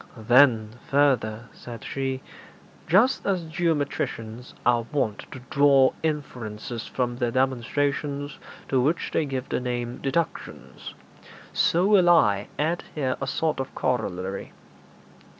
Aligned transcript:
'Then, 0.17 0.71
further,' 0.89 1.47
said 1.53 1.83
she, 1.83 2.23
'just 2.87 3.23
as 3.27 3.43
geometricians 3.43 4.55
are 4.65 4.87
wont 4.91 5.27
to 5.31 5.39
draw 5.51 5.91
inferences 6.01 6.87
from 6.87 7.17
their 7.17 7.29
demonstrations 7.29 8.39
to 8.67 8.81
which 8.81 9.11
they 9.11 9.25
give 9.27 9.47
the 9.49 9.59
name 9.59 9.97
"deductions," 9.97 10.95
so 11.53 11.85
will 11.85 12.09
I 12.09 12.47
add 12.57 12.83
here 12.95 13.15
a 13.21 13.27
sort 13.27 13.59
of 13.59 13.75
corollary. 13.75 14.53